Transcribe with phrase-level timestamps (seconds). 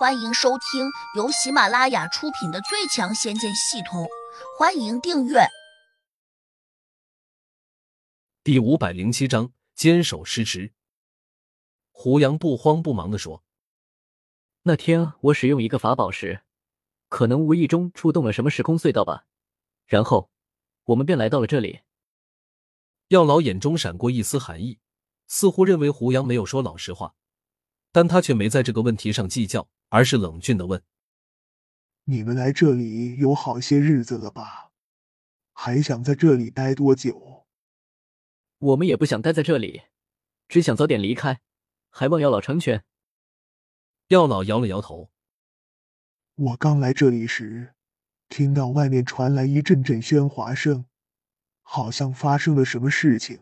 [0.00, 4.04] 欢迎收听由喜马拉雅出品的《最强仙剑系统》，
[4.58, 5.40] 欢迎订阅。
[8.42, 10.72] 第五百零七章，坚守失职。
[11.90, 13.44] 胡杨不慌不忙的说
[14.64, 16.44] ：“那天我使用一个法宝时，
[17.10, 19.26] 可能无意中触动了什么时空隧道吧，
[19.84, 20.30] 然后
[20.84, 21.80] 我们便来到了这里。”
[23.08, 24.78] 药老眼中闪过一丝寒意，
[25.26, 27.14] 似乎认为胡杨没有说老实话，
[27.92, 29.68] 但他却没在这个问题上计较。
[29.92, 30.80] 而是冷峻的问
[32.06, 34.70] ：“你们来这里有好些日子了吧？
[35.52, 37.44] 还想在这里待多久？”
[38.58, 39.82] 我们也不想待在这里，
[40.46, 41.40] 只想早点离开，
[41.90, 42.84] 还望药老成全。
[44.06, 45.10] 药老摇了摇头
[46.36, 47.74] ：“我刚来这里时，
[48.28, 50.86] 听到外面传来一阵阵喧哗声，
[51.62, 53.40] 好像发生了什么事情。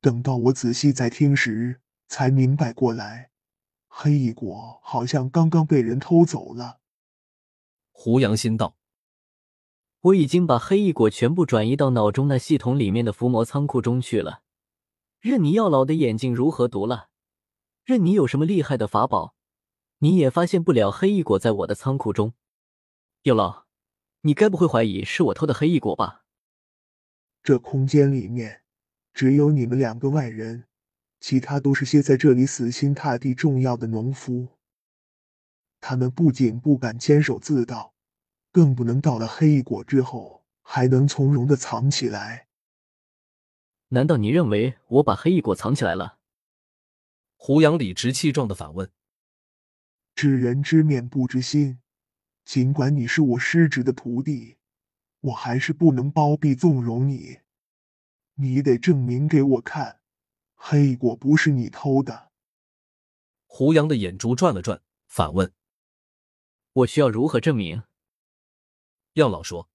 [0.00, 3.29] 等到我仔细再听时，才明白过来。”
[3.92, 6.78] 黑翼果好像刚刚被人偷走了。
[7.90, 8.76] 胡杨心道
[10.00, 14.42] ：“我已经把黑翼果全部转移到脑中那系统里面的伏魔仓库中去了。
[15.18, 17.08] 任你药老的眼睛如何毒辣，
[17.84, 19.34] 任你有什么厉害的法宝，
[19.98, 22.32] 你也发现不了黑翼果在我的仓库中。
[23.24, 23.66] 药老，
[24.22, 26.24] 你该不会怀疑是我偷的黑翼果吧？
[27.42, 28.62] 这空间里面
[29.12, 30.68] 只有你们两个外人。”
[31.20, 34.48] 其他都是些在这里死心塌地种药的农夫，
[35.80, 37.94] 他们不仅不敢坚守自盗，
[38.50, 42.48] 更不能到了黑翼果之后还能从容的藏起来。
[43.88, 46.18] 难道你认为我把黑翼果藏起来了？
[47.36, 48.90] 胡杨理直气壮的反问。
[50.14, 51.80] 知人知面不知心，
[52.44, 54.56] 尽管你是我师侄的徒弟，
[55.20, 57.40] 我还是不能包庇纵容你。
[58.34, 59.99] 你得证明给我看。
[60.62, 62.30] 黑果不是你偷的。
[63.46, 65.54] 胡杨的眼珠转了转，反问
[66.74, 67.82] ：“我需要如何证明？”
[69.14, 69.70] 药老说：“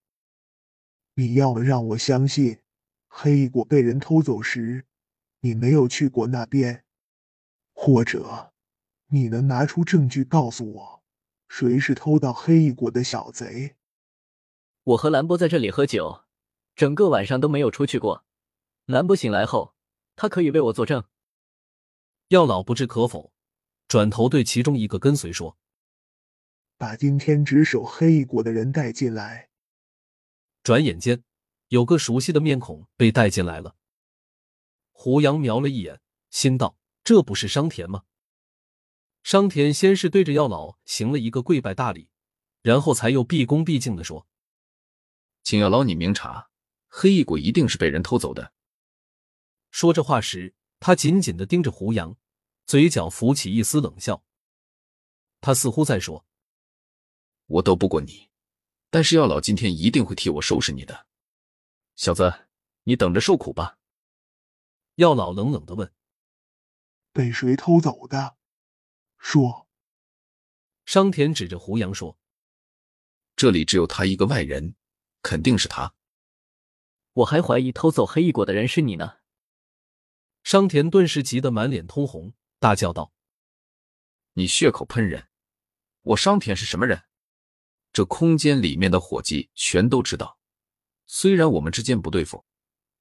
[1.15, 2.59] 你要么让我相信，
[3.07, 4.85] 黑果被人偷走时，
[5.39, 6.83] 你没有去过那边；
[7.73, 8.53] 或者，
[9.07, 11.03] 你能拿出证据告诉我，
[11.49, 13.75] 谁是偷到黑翼果的小贼。”
[14.83, 16.21] 我和兰波在这里喝酒，
[16.75, 18.23] 整个晚上都没有出去过。
[18.85, 19.74] 兰波醒来后。
[20.15, 21.03] 他可以为我作证。
[22.29, 23.31] 药老不置可否，
[23.87, 25.57] 转头对其中一个跟随说
[26.77, 29.49] ：“把今天值守黑翼谷的人带进来。”
[30.63, 31.23] 转眼间，
[31.67, 33.75] 有个熟悉的面孔被带进来了。
[34.91, 36.01] 胡杨瞄了一眼，
[36.31, 38.03] 心道：“这不是商田吗？”
[39.21, 42.09] 商田先是对着药老行了一个跪拜大礼，
[42.61, 44.25] 然后才又毕恭毕敬的说
[45.43, 46.49] ：“请药老你明察，
[46.87, 48.53] 黑翼谷一定是被人偷走的。”
[49.75, 52.15] 说这话时，他紧紧的盯着胡杨，
[52.65, 54.23] 嘴角浮起一丝冷笑。
[55.41, 56.25] 他似乎在说
[57.47, 58.29] ：“我斗不过你，
[58.89, 61.07] 但是药老今天一定会替我收拾你的，
[61.97, 62.47] 小子，
[62.83, 63.77] 你等着受苦吧。”
[64.95, 65.93] 药老冷冷的问
[67.11, 68.37] ：“被谁偷走的？”
[69.19, 69.67] 说。
[70.85, 72.17] 商田指着胡杨说
[73.35, 74.77] ：“这里只有他一个外人，
[75.21, 75.93] 肯定是他。
[77.11, 79.17] 我还怀疑偷走黑翼果的人是你呢。”
[80.45, 83.11] 商田顿时急得满脸通红，大叫道
[84.33, 85.27] ：“你血口喷人！
[86.03, 87.05] 我商田是什么人？
[87.91, 90.37] 这空间里面的伙计全都知道。
[91.07, 92.45] 虽然我们之间不对付，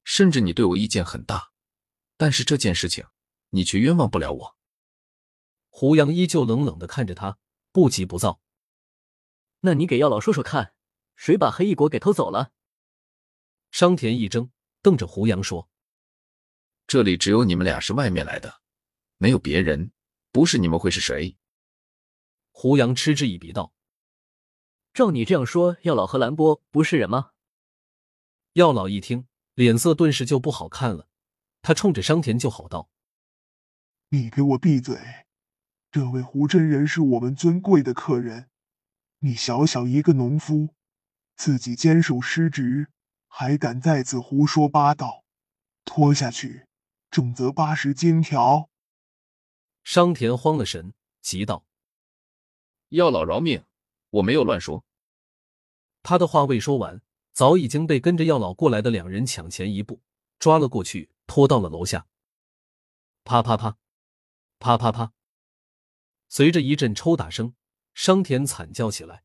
[0.03, 1.51] 甚至你对我意见很大，
[2.17, 3.05] 但是这件事情
[3.49, 4.57] 你却冤枉不了我。”
[5.69, 7.37] 胡杨依旧冷冷的看着他，
[7.71, 8.41] 不急不躁。
[9.61, 10.73] “那你给药老说说看，
[11.15, 12.53] 谁把黑翼果给偷走了？”
[13.69, 14.49] 商田一怔，
[14.81, 15.69] 瞪着胡杨说。
[16.87, 18.61] 这里只有你们俩是外面来的，
[19.17, 19.91] 没有别人。
[20.31, 21.37] 不是你们会是谁？
[22.51, 23.73] 胡杨嗤之以鼻道
[24.93, 27.31] ：“照你这样说，药老和兰波不是人吗？”
[28.53, 31.07] 药老一听，脸色顿时就不好看了。
[31.61, 32.89] 他冲着商田就吼道
[34.09, 34.97] ：“你给我闭嘴！
[35.89, 38.49] 这位胡真人是我们尊贵的客人，
[39.19, 40.75] 你小小一个农夫，
[41.37, 42.89] 自己坚守失职，
[43.27, 45.23] 还敢在此胡说八道！
[45.85, 46.64] 拖下去！”
[47.15, 48.69] 重则八十金条。
[49.85, 51.65] 商田慌了神，急道
[52.91, 53.63] ：“药老饶命！
[54.09, 54.83] 我没有乱说。”
[56.03, 57.01] 他的话未说完，
[57.31, 60.01] 早已经被跟着药老过来的两人抢前一步，
[60.39, 62.05] 抓了过去，拖到了楼下。
[63.23, 63.77] 啪啪啪，
[64.59, 65.13] 啪啪啪，
[66.27, 67.55] 随着一阵抽打声，
[67.93, 69.23] 商田惨叫起来。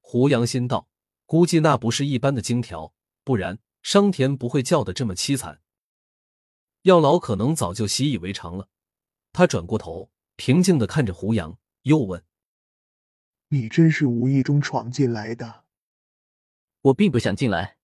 [0.00, 0.88] 胡杨心道
[1.24, 2.92] ：“估计那不是一般的金条，
[3.22, 5.60] 不然商田不会叫的这么凄惨。”
[6.84, 8.68] 药老可能早就习以为常了，
[9.32, 12.22] 他转过头，平静的看着胡杨，又问
[13.48, 15.64] ：“你真是无意中闯进来的。
[16.82, 17.78] 我并不想进来。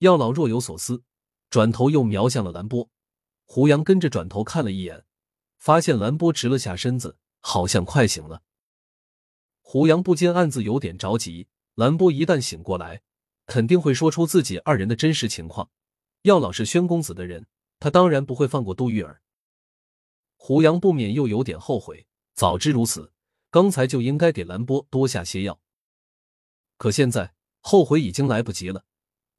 [0.00, 1.04] 药老若有所思，
[1.48, 2.90] 转头又瞄向了兰波。
[3.46, 5.06] 胡杨跟着转头看了一眼，
[5.56, 8.42] 发现兰波直了下身子，好像快醒了。
[9.62, 11.48] 胡杨不禁暗自有点着急。
[11.76, 13.00] 兰波一旦醒过来，
[13.46, 15.70] 肯定会说出自己二人的真实情况。
[16.22, 17.46] 药老是宣公子的人，
[17.80, 19.22] 他当然不会放过杜玉儿。
[20.36, 23.12] 胡杨不免又有点后悔，早知如此，
[23.50, 25.60] 刚才就应该给兰波多下些药。
[26.76, 28.84] 可现在后悔已经来不及了，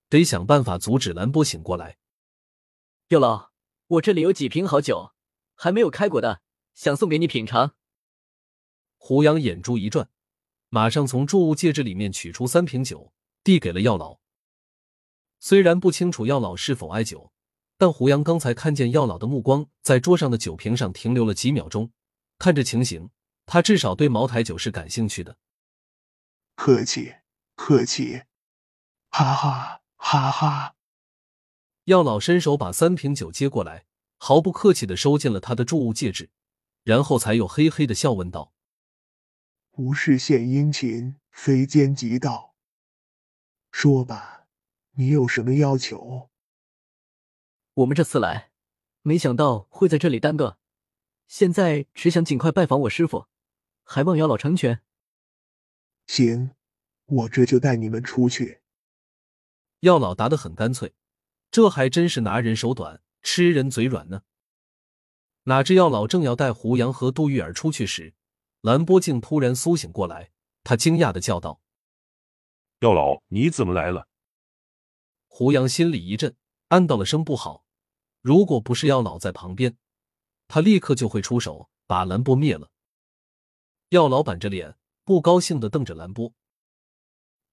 [0.10, 1.98] 得想办法阻止兰波醒过来。
[3.08, 3.52] 药老，
[3.88, 5.14] 我这里有几瓶好酒，
[5.56, 6.42] 还没有开过的，
[6.74, 7.76] 想送给你品尝。
[8.98, 10.10] 胡杨眼珠一转。
[10.74, 13.12] 马上从注物戒指里面取出三瓶酒，
[13.44, 14.20] 递给了药老。
[15.38, 17.31] 虽然不清楚药老是否爱酒，
[17.82, 21.92] 但胡杨刚才看见药老的目光在桌上的酒瓶上停留了几秒钟，
[22.38, 23.10] 看这情形，
[23.48, 25.36] 他至少对茅台酒是感兴趣的。
[26.56, 27.16] 客气，
[27.56, 28.22] 客气，
[29.10, 30.76] 哈哈哈哈！
[31.86, 33.86] 药老伸手把三瓶酒接过来，
[34.20, 36.30] 毫不客气的收进了他的注物戒指，
[36.84, 38.54] 然后才又嘿嘿的笑问道。
[39.72, 42.54] 无事献殷勤，非奸即盗。
[43.72, 44.46] 说吧，
[44.92, 46.30] 你有什么要求？
[47.76, 48.52] 我们这次来，
[49.02, 50.58] 没想到会在这里耽搁，
[51.28, 53.28] 现在只想尽快拜访我师傅，
[53.84, 54.82] 还望姚老成全。
[56.08, 56.52] 行，
[57.06, 58.62] 我这就带你们出去。
[59.80, 60.94] 药老答得很干脆，
[61.50, 64.24] 这还真是拿人手短，吃人嘴软呢。
[65.44, 68.14] 哪知药老正要带胡杨和杜玉儿出去时，
[68.60, 70.32] 兰波竟突然苏醒过来，
[70.64, 71.62] 他惊讶的叫道
[72.82, 74.10] ：“药老，你怎么来了？”
[75.28, 76.36] 胡杨心里一震，
[76.72, 77.66] 暗道了声不好。
[78.22, 79.76] 如果不是药老在旁边，
[80.48, 82.72] 他立刻就会出手把兰波灭了。
[83.90, 86.34] 药老板着脸，不高兴的瞪着兰波：“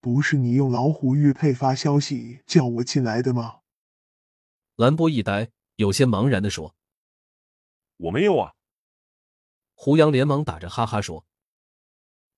[0.01, 3.63] 不是你用老虎玉佩发消息叫我进来的吗？”
[4.77, 6.77] 兰波一呆，有些茫然的说
[7.99, 8.55] ：“我没有啊。”
[9.75, 11.27] 胡杨连忙打着哈哈说：“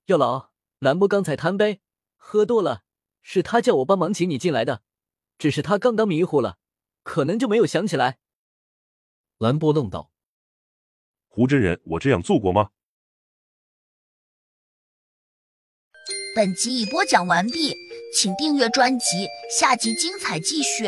[0.06, 1.82] 药老，兰波刚才贪杯
[2.16, 2.84] 喝多了，
[3.20, 4.82] 是他叫我帮忙请你进来的。
[5.36, 6.58] 只是他刚刚迷糊了，
[7.10, 8.18] 可能就没有想起来。”
[9.38, 10.12] 兰波愣道
[11.26, 12.70] ：“胡真人，我这样做过吗？”
[16.36, 17.74] 本集已播讲完毕，
[18.14, 19.26] 请订阅专辑，
[19.58, 20.84] 下集精彩继续。